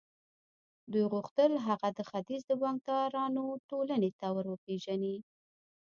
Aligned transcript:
دوی 0.91 1.05
غوښتل 1.13 1.51
هغه 1.67 1.87
د 1.97 1.99
ختیځ 2.09 2.41
د 2.47 2.51
بانکدارانو 2.61 3.45
ټولنې 3.69 4.11
ته 4.19 4.27
ور 4.35 4.45
وپېژني 4.49 5.15